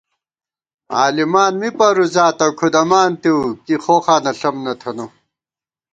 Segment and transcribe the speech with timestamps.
[0.97, 5.05] عالِمان می پروزاتہ کھُدَمانتِؤ کی خوخانہ ݪم نہ تھنہ